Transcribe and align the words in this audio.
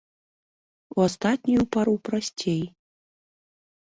У 0.95 1.03
астатнюю 1.07 1.63
пару 1.75 1.93
прасцей. 2.09 2.61